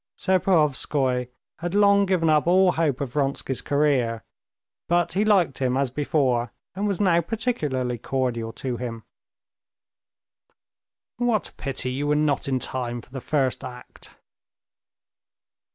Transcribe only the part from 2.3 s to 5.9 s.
all hope of Vronsky's career, but he liked him